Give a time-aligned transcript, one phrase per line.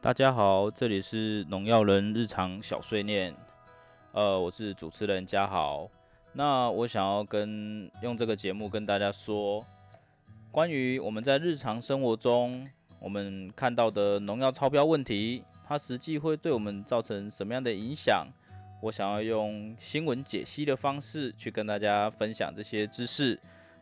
[0.00, 3.34] 大家好，这里是农药人日常小碎念，
[4.12, 5.90] 呃，我是主持人嘉豪。
[6.32, 9.66] 那我想要跟用这个节目跟大家说，
[10.52, 12.64] 关于我们在日常生活中
[13.00, 18.24] 我们看到的农药超标问题，它实际会对我们造成什么样的影响？
[18.80, 23.36] 我想要用新闻解析的方式去跟大家分享这些知识。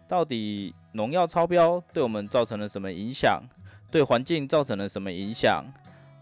[0.09, 3.43] 到底农药超标对我们造成了什么影响？
[3.91, 5.63] 对环境造成了什么影响？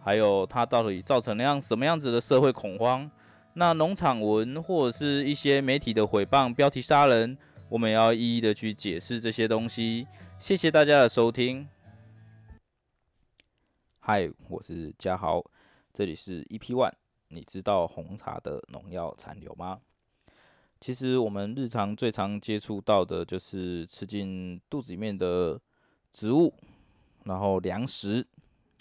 [0.04, 3.10] 还有它到底造成了样什么样子的社会恐慌？
[3.54, 7.38] 那农场文或者是一些媒体的诽谤、标题杀人，
[7.70, 10.06] 我们要一一的去解释这些东西。
[10.38, 11.66] 谢谢大家的收听。
[13.98, 15.42] 嗨，我是嘉豪，
[15.94, 16.92] 这里是 EP One。
[17.28, 19.80] 你知道红茶的农药残留吗？
[20.80, 25.58] 其实我们日常最常接触到的就是吃进肚子里面的
[26.12, 26.52] 植物，
[27.24, 28.26] 然后粮食，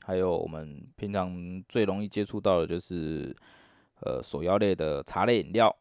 [0.05, 3.35] 还有我们平常最容易接触到的就是
[4.01, 5.75] 呃手摇类的茶类饮料。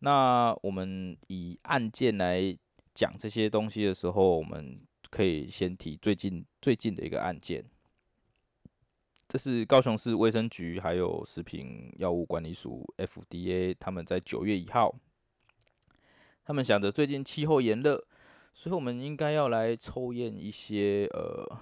[0.00, 2.56] 那我们以案件来
[2.94, 4.78] 讲这些东西的时候，我们
[5.10, 7.64] 可以先提最近最近的一个案件，
[9.26, 14.94] 这是高雄市卫生局还有食品药物管理署 FDA 他们在九月一号。
[16.44, 18.04] 他们想着最近气候炎热，
[18.54, 21.58] 所以我们应该要来抽验一些呃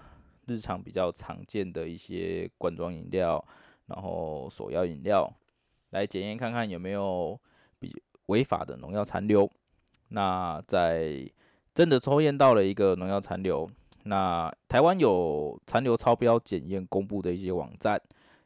[0.47, 3.45] 日常比较常见的一些罐装饮料，
[3.87, 5.33] 然后手摇饮料，
[5.91, 7.39] 来检验看看有没有
[7.79, 7.95] 比
[8.27, 9.51] 违法的农药残留。
[10.09, 11.31] 那在
[11.75, 13.69] 真的抽验到了一个农药残留，
[14.05, 18.01] 那台湾有残留超标检验公布的一些网站，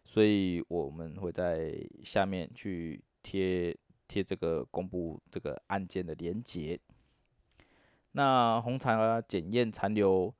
[0.04, 3.76] 所以我们会在下面去贴。
[4.10, 6.80] 贴这个公布这个案件的连结。
[8.12, 10.34] 那红茶检验残留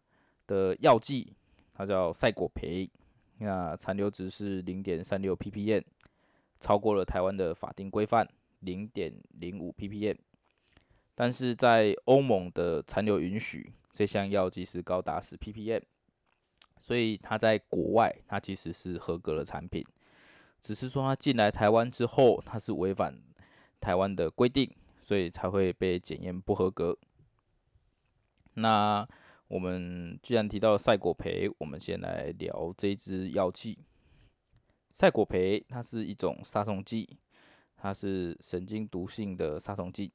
[0.46, 1.34] 的药剂，
[1.78, 2.90] 它叫赛果培，
[3.38, 5.82] 那残留值是零点三六 ppm，
[6.60, 8.28] 超过了台湾的法定规范
[8.60, 10.16] 零点零五 ppm。
[11.14, 15.82] 但是在欧盟的残留允许，这项药剂是高达十 ppm，
[16.76, 19.82] 所以它在国外它其实是合格的产品，
[20.60, 23.18] 只是说它进来台湾之后，它是违反。
[23.80, 24.68] 台湾的规定，
[25.00, 26.98] 所以才会被检验不合格。
[28.54, 29.08] 那
[29.48, 33.78] 我们既然提到赛果培，我们先来聊这支药剂。
[34.90, 37.18] 赛果培它是一种杀虫剂，
[37.76, 40.12] 它是神经毒性的杀虫剂，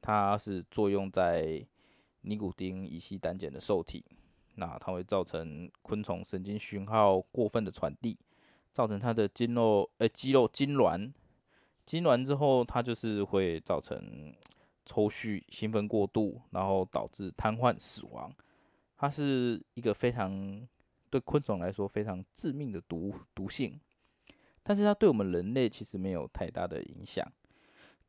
[0.00, 1.64] 它是作用在
[2.22, 4.04] 尼古丁乙烯胆碱的受体，
[4.56, 8.18] 那它会造成昆虫神经讯号过分的传递，
[8.72, 11.12] 造成它的筋肉呃肌肉痉挛。
[11.86, 14.34] 痉挛之后，它就是会造成
[14.84, 18.34] 抽搐、兴奋过度，然后导致瘫痪、死亡。
[18.98, 20.68] 它是一个非常
[21.08, 23.80] 对昆虫来说非常致命的毒毒性，
[24.62, 27.26] 但是它对我们人类其实没有太大的影响。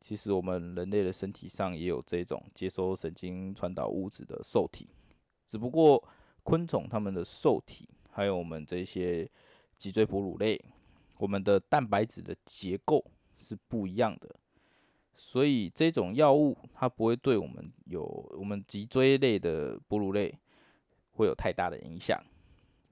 [0.01, 4.89] 其实我们人类的身体上也有这种接收神经传导物质的受体，
[5.45, 6.03] 只不过
[6.43, 9.29] 昆虫它们的受体还有我们这些
[9.77, 10.59] 脊椎哺乳类，
[11.19, 13.05] 我们的蛋白质的结构。
[13.41, 14.35] 是不一样的，
[15.15, 18.03] 所以这种药物它不会对我们有
[18.37, 20.37] 我们脊椎类的哺乳类
[21.19, 22.17] 会有太大的影响，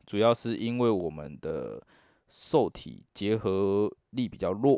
[0.05, 1.81] 主要是因为我们的
[2.27, 4.77] 受体结合力比较弱，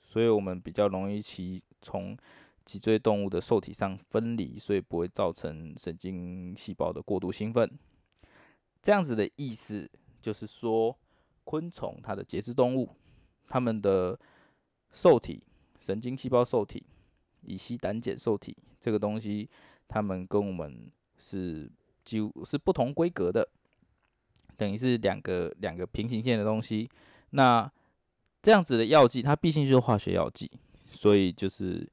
[0.00, 2.16] 所以我们比较容易其从
[2.64, 7.68] 脊椎动物的受体上分离，所以不会造成神经细胞的过度兴奋。
[8.80, 9.90] 这样子的意思
[10.20, 10.96] 就是说，
[11.42, 12.88] 昆虫它的节肢动物，
[13.48, 14.16] 它们的
[14.92, 15.42] 受体、
[15.80, 16.86] 神经细胞受体、
[17.40, 19.50] 乙烯胆碱受体这个东西，
[19.88, 21.68] 它们跟我们是
[22.04, 23.48] 几乎是不同规格的，
[24.56, 26.88] 等于是两个两个平行线的东西。
[27.30, 27.70] 那
[28.40, 30.50] 这样子的药剂，它毕竟就是化学药剂，
[30.90, 31.88] 所以就是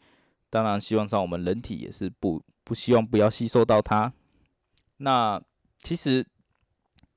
[0.49, 4.11] 当然希望上我们人体也是不不希望不要吸收到它。
[4.97, 5.41] 那
[5.81, 6.25] 其实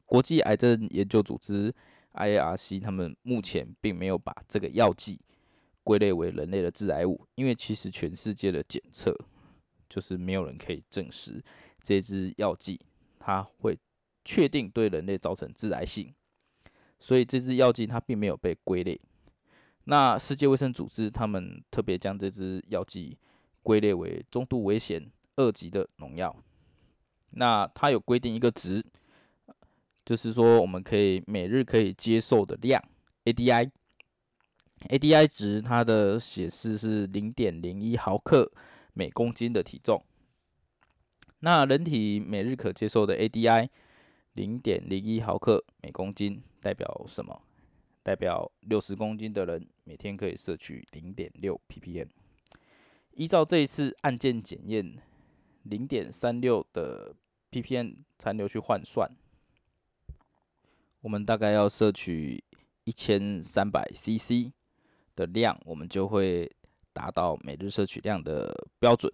[0.06, 1.74] 国际癌症研究组织
[2.14, 5.20] IARC 他们目前并没有把这个药剂。
[5.84, 9.12] 归类为人类的致癌物，因为其实全世界的检测
[9.90, 11.42] 就是没有人可以证实
[11.82, 12.80] 这支药剂
[13.18, 13.78] 它会
[14.24, 16.14] 确定对人类造成致癌性，
[17.00, 19.00] 所以这支药剂它并没有被归类。
[19.84, 23.18] 那世界卫生组织他们特别将这支药剂
[23.62, 26.36] 归类为中度危险二级的农药。
[27.30, 28.84] 那它有规定一个值，
[30.04, 32.80] 就是说我们可以每日可以接受的量
[33.24, 33.70] ADI。
[34.88, 38.52] ADI 值它的显示是零点零一毫克
[38.92, 40.04] 每公斤的体重。
[41.44, 43.68] 那人体每日可接受的 ADI，
[44.34, 47.42] 零点零一毫克每公斤代表什么？
[48.04, 52.06] 代表六十公斤的人每天可以摄取零点六 ppm。
[53.14, 54.96] 依照这一次案件检验
[55.64, 57.12] 零点三六的
[57.50, 59.10] ppm 残留去换算，
[61.00, 62.44] 我们大概要摄取
[62.84, 64.52] 一千三百 cc
[65.16, 66.48] 的量，我们就会
[66.92, 69.12] 达到每日摄取量的标准。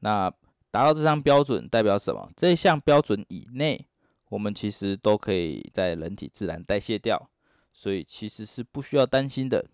[0.00, 0.28] 那
[0.74, 2.28] 达到这项标准代表什么？
[2.36, 3.86] 这项标准以内，
[4.28, 7.30] 我们其实都可以在人体自然代谢掉。
[7.72, 9.64] 所以其实是不需要担心的。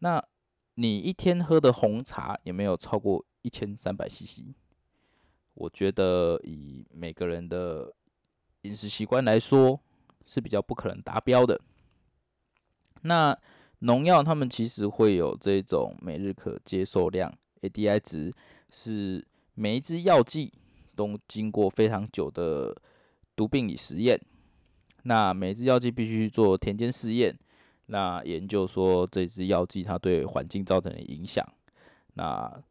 [0.00, 0.22] 那
[0.74, 4.52] 你一天喝的红茶有没有超过一千三百 CC？
[5.54, 7.90] 我觉得以每个人的
[8.62, 9.80] 饮食习惯来说，
[10.26, 11.58] 是比较不可能达标的。
[13.00, 13.34] 那
[13.78, 17.32] 农药它们其实会有这种每日可接受量
[17.62, 18.34] ADI 值，
[18.68, 20.52] 是每一支药剂
[20.94, 22.76] 都经过非常久的
[23.36, 24.20] 毒病理实验。
[25.04, 27.36] 那每一支药剂必须做田间试验，
[27.86, 31.46] 那研究说这支药剂它对环境造成的影响。
[32.14, 32.62] 那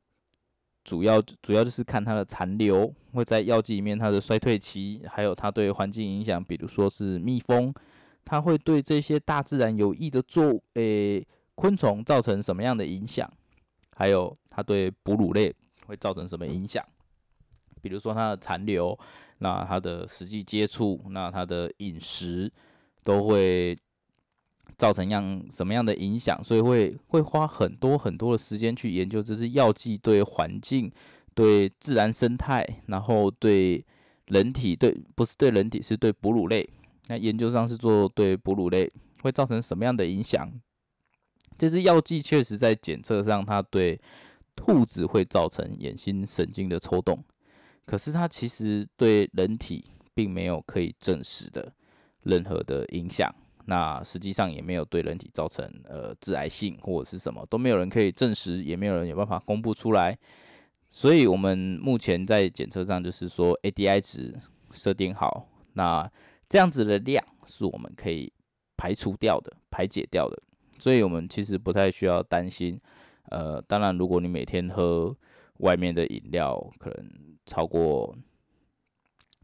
[0.83, 7.73] 主要主要就是看它的残留会在药剂里面它的衰退期，还有它对环境影响，比如说是蜜蜂，
[8.23, 13.31] 它会对这些大自然有益的作诶昆虫造成什么样的影响？
[13.95, 15.53] 还有它对哺乳类
[15.91, 16.83] 会造成什么影响？
[17.81, 18.97] 比如说它的残留。
[19.43, 22.51] 那它的实际接触，那它的饮食
[23.03, 23.75] 都会
[24.77, 26.39] 造成样什么样的影响？
[26.43, 30.91] 所以会会花很多很多的时间去研究这支药剂对环境、
[31.33, 33.83] 对自然生态，然后对
[34.27, 36.69] 人体对不是对人体是对哺乳类。
[37.07, 40.51] 那研究上是做对哺乳类会造成什么样的影响？
[41.57, 43.99] 这支药剂确实在检测上，它对
[44.63, 47.17] 兔子会造成眼睛神经的抽动。
[47.83, 51.73] 可是它其实对人体并没有可以证实的
[52.21, 53.33] 任何的影响，
[53.65, 60.15] 那实际上也没有对人体造成呃致癌性或者是什么都没有人可以证实，也没有人有办法公布出来。
[60.91, 64.39] 所以我们目前在检测上就是说 ADI 值
[64.71, 66.09] 设定好，那
[66.47, 68.31] 这样子的量是我们可以
[68.77, 70.39] 排除掉的、排解掉的，
[70.77, 72.79] 所以我们其实不太需要担心。
[73.31, 75.15] 呃，当然如果你每天喝
[75.57, 77.09] 外面的饮料，可能
[77.45, 78.15] 超过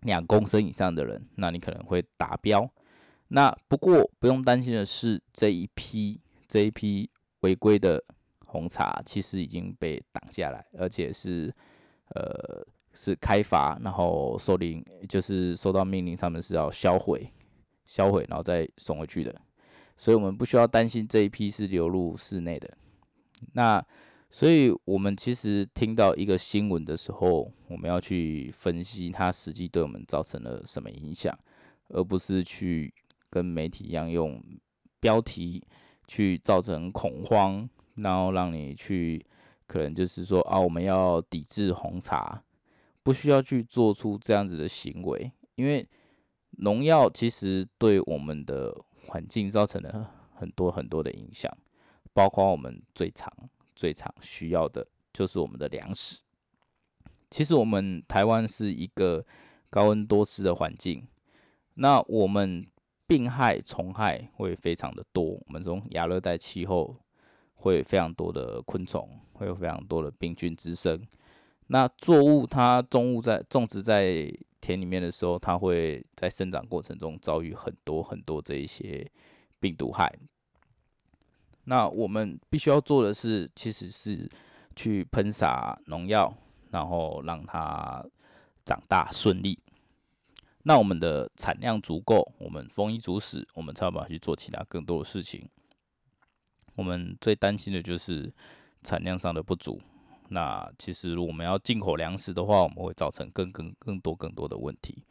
[0.02, 2.70] 两公升以上的人，那你可能会达标。
[3.30, 7.10] 那不过不用担心的是，这一批这一批
[7.42, 8.02] 违规的
[8.46, 11.54] 红茶其实已经被挡下来，而且是
[12.16, 17.30] 呃是开罚，然后受令就是收到命令，他们是要销毁、
[17.86, 19.36] 销毁，然后再送回去的。
[19.98, 22.78] 所以我们不需要担心这一批是流入室内的。
[23.54, 23.84] 那
[24.30, 31.38] 所以，我们其实听到一个新闻的时候，我们要去分析它实际对我们造成了什么影响，
[31.90, 32.94] 而不是去
[33.30, 34.44] 跟媒体一样用
[35.00, 35.64] 标题
[36.08, 39.26] 去造成恐慌，然后让你去
[39.66, 42.44] 可能就是说啊，我们要抵制红茶，
[43.04, 45.88] 不需要去做出这样子的行为，因为
[46.60, 48.76] 农药其实对我们的
[49.08, 51.50] 环境造成了很多很多的影响，
[52.18, 53.32] 包括我们最常。
[53.76, 56.20] 最常需要的就是我们的粮食。
[57.30, 59.24] 其实我们台湾是一个
[59.70, 61.08] 高温多湿的环境，
[61.76, 62.66] 那我们
[63.06, 65.26] 病害虫害会非常的多。
[65.26, 66.98] 我们从亚热带气候
[67.54, 71.00] 会非常多的昆虫，会有非常多的病菌滋生。
[71.68, 74.28] 那作物它种物在种植在
[74.60, 79.08] 田里面的时候，它会在生长过程中遭遇很多很多这一些
[79.60, 80.12] 病毒害。
[81.70, 84.30] 那我们必须要做的是，其实是
[84.74, 86.34] 去喷洒农药，
[86.72, 88.02] 然后让它
[88.64, 89.60] 长大顺利。
[90.64, 95.46] 那我们的产量足够，我们丰衣足食，我们才有办法去做其他更多的事情。
[96.76, 98.34] 我们最担心的就是
[98.84, 99.82] 产量上的不足。
[100.30, 105.04] 那其实我们要进口粮食的话，我们会造成更更更多更多的问题。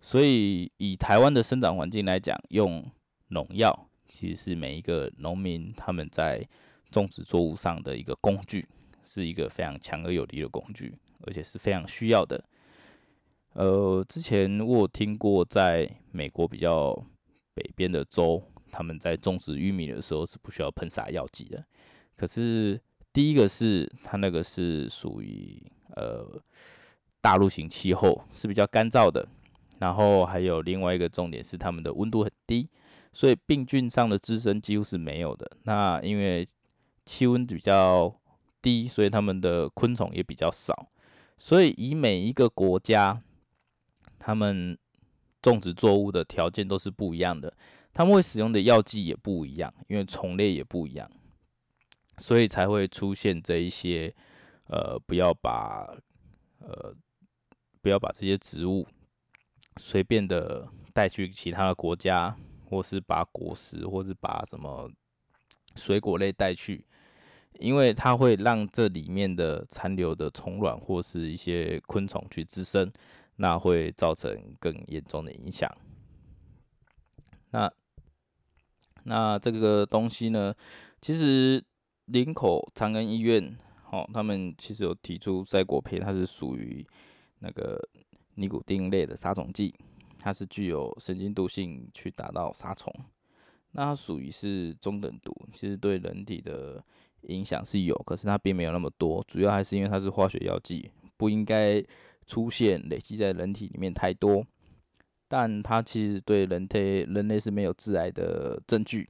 [0.00, 2.88] 所以以台湾的生长环境来讲，用
[3.28, 3.89] 农药。
[4.10, 6.46] 其实是每一个农民他们在
[6.90, 8.66] 种植作物上的一个工具，
[9.04, 12.44] 是一个非常强而有力的工具，而且是非常需要的。
[13.52, 16.92] 呃，之前我有听过，在美国比较
[17.54, 21.64] 北边的州，他们在种植玉米的时候是不需要喷洒药剂的。
[22.16, 22.80] 可是
[23.12, 25.62] 第一个是它那个是属于
[25.96, 26.40] 呃
[27.20, 29.26] 大陆型气候，是比较干燥的。
[29.78, 32.68] 然后还有另外一个重点是，他们的温度很低。
[33.12, 35.50] 所以病菌上的滋生几乎是没有的。
[35.64, 36.46] 那因为
[37.04, 38.14] 气温比较
[38.62, 40.90] 低，所以他们的昆虫也比较少。
[41.38, 43.22] 所以以每一个国家
[44.18, 44.78] 他们
[45.40, 47.52] 种植作物的条件都是不一样的，
[47.94, 51.10] 他们会使用的药剂也不一样，因为虫类也不一样，
[52.18, 54.14] 所以才会出现这一些，
[54.66, 55.96] 呃，不要把，
[56.58, 56.94] 呃，
[57.80, 58.86] 不要把这些植物
[59.78, 62.36] 随便的带去其他的国家，
[62.70, 64.90] 或是把果实，或是把什么
[65.74, 66.86] 水果类带去，
[67.58, 72.90] 因为它会让这里面的残留的虫卵或是一些昆虫去滋生。
[73.42, 75.66] 那会造成更严重的影响。
[77.52, 77.72] 那
[79.04, 80.54] 那这个东西呢？
[81.00, 81.64] 其实
[82.04, 83.56] 林口长庚医院，
[83.90, 86.86] 哦，他们其实有提出赛果胚，它是属于
[87.38, 87.80] 那个
[88.34, 89.74] 尼古丁类的杀虫剂，
[90.20, 92.94] 它是具有神经毒性去达到杀虫。
[93.72, 96.84] 那它属于是中等毒，其实对人体的
[97.22, 101.82] 影响是有，可是它并没有那么多，主要还是因为它是化学药剂，不应该。
[102.26, 104.46] 出现累积在人体里面太多，
[105.26, 109.08] 但它其实对人体人类是没有致癌的证据。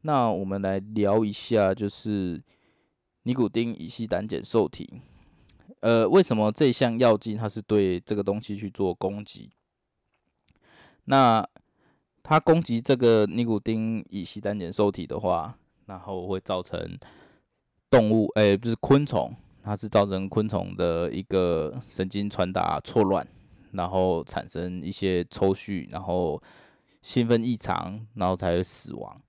[0.00, 2.42] 那我们来聊一下，就是
[3.24, 5.02] 尼古丁乙烯胆碱受体。
[5.80, 9.50] 呃，为什么这项药剂它是对这个东西去做攻击？
[11.04, 11.46] 那
[12.22, 15.56] 它攻击这个尼古丁乙烯胆碱受体的话，
[15.86, 16.98] 然后会造成
[17.90, 19.34] 动物，哎，不是昆虫。
[19.64, 23.24] 它是造成昆虫的一个神经传达错乱，
[23.70, 26.42] 然后产生一些抽搐，然后
[27.00, 29.22] 兴奋异常，然后才会死亡。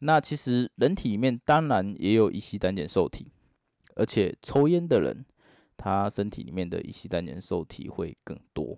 [0.00, 3.32] 那其实人体里面当然也有乙烯胆碱受体，
[3.94, 5.24] 而且抽烟的人，
[5.78, 8.76] 他身体里面的乙烯胆碱受体会更多。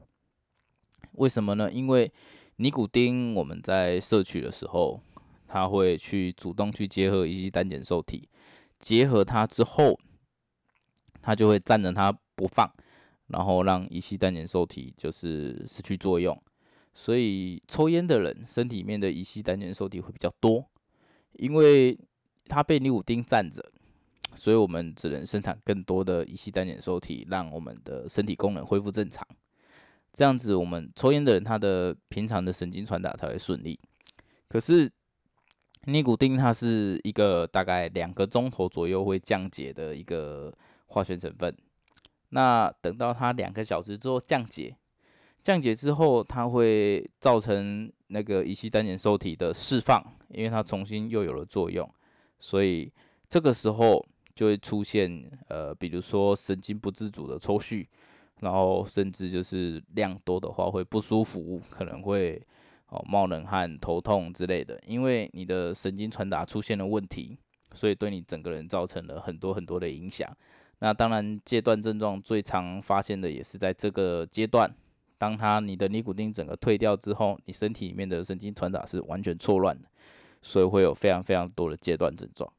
[1.14, 1.72] 为什么呢？
[1.72, 2.12] 因为
[2.60, 5.00] 尼古丁我们在摄取的时候，
[5.48, 8.28] 它会去主动去结合乙烯胆碱受体，
[8.78, 9.98] 结合它之后。
[11.22, 12.70] 它就会占着它不放，
[13.26, 16.38] 然后让乙烯胆碱受体就是失去作用，
[16.94, 20.64] 所以抽烟的人身体里面的乙烯胆碱受体会比较多，
[21.32, 21.98] 因为
[22.46, 23.62] 它被尼古丁占着，
[24.34, 29.26] 所以我们只能生产更多的乙烯胆碱受体，让我们的身体功能恢复正常。
[30.12, 33.78] 这样子，我们抽烟的人他的平常的神经传达才会顺利。
[34.48, 34.90] 可是
[35.84, 40.52] 尼古丁它是一个大概两个钟头左右会降解的一个。
[40.92, 41.56] 化学成分，
[42.30, 44.76] 那等到它两个小时之后降解，
[45.40, 51.88] 降解之后，它会造成那个乙烯胆碱受体的释放，因为它重新又有了作用，
[52.40, 52.92] 所以
[53.28, 57.86] 这个时候就会出现呃，比如说神经不自主的抽搐，
[58.40, 62.42] 然后甚至就是量多的话会不舒服，可能会
[62.88, 67.38] 哦冒冷汗、头痛之类的，因为你的神经传达出现了问题，
[67.74, 70.34] 所以对你整个人造成了很多很多的影响。
[70.78, 74.74] 那当然，戒断症状最常发现的也是在这个阶段。
[75.18, 79.86] 当它你的尼古丁整个退掉之后，你身体里面的神经传达是完全错乱的，
[80.40, 82.50] 所以会有非常非常多的戒断症状。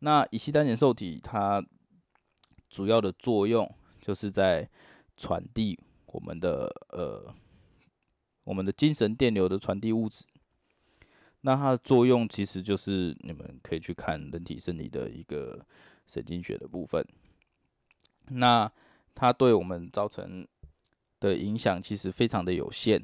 [0.00, 1.64] 那乙烯胆碱受体它
[2.68, 3.72] 主要的作用
[4.08, 4.68] 就是在
[5.16, 7.34] 传递我们的呃
[8.44, 10.24] 我们的精神电流的传递物质。
[11.42, 15.64] 那它的作用其实就是你们可以去看人体生理的一个。
[16.10, 17.04] 神经学的部分，
[18.30, 18.72] 那
[19.14, 20.48] 它对我们造成
[21.20, 22.98] 的影响其实非常的有限，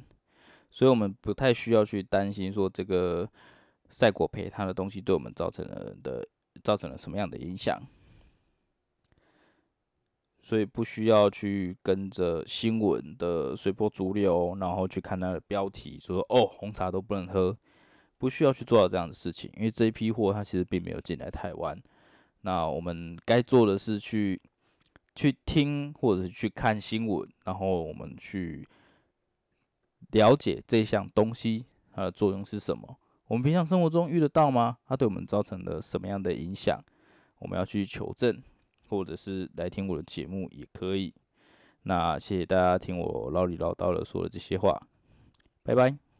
[0.70, 3.30] 所以我们不太需要去担心说这个
[3.90, 6.26] 赛果培它的东西对我们造成了的
[6.62, 7.78] 造成了什么样的影响，
[10.44, 17.56] 所以不需要去跟着新闻的随波逐流，然后去看它的标题说哦红茶都不能喝，
[18.18, 21.74] 不需要去做到这样的事情，因为这一批货它其实并没有进来台湾。
[22.42, 24.38] 那我们该做的是去
[25.14, 28.68] 去听或者是去看新闻，然后我们去
[30.10, 32.98] 了解这项东西它的作用是什么。
[33.28, 34.76] 我们平常生活中遇得到吗？
[34.86, 36.78] 它对我们造成了什么样的影响？
[37.38, 38.42] 我们要去求证，
[38.94, 41.12] 或者是来听我的节目也可以。
[41.82, 44.80] 那谢谢大家听我唠里唠叨的说的这些话，
[45.62, 46.13] 拜拜。